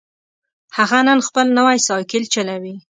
هغه 0.77 0.99
نن 1.07 1.19
خپل 1.27 1.47
نوی 1.57 1.77
سایکل 1.87 2.23
چلوي 2.33 2.73